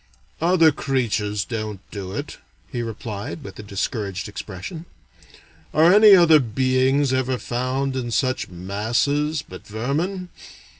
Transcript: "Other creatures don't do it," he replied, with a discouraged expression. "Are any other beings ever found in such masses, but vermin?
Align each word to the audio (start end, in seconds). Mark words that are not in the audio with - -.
"Other 0.41 0.71
creatures 0.71 1.45
don't 1.45 1.79
do 1.91 2.11
it," 2.11 2.39
he 2.71 2.81
replied, 2.81 3.43
with 3.43 3.59
a 3.59 3.61
discouraged 3.61 4.27
expression. 4.27 4.87
"Are 5.75 5.93
any 5.93 6.15
other 6.15 6.39
beings 6.39 7.13
ever 7.13 7.37
found 7.37 7.95
in 7.95 8.09
such 8.09 8.47
masses, 8.49 9.43
but 9.43 9.67
vermin? 9.67 10.29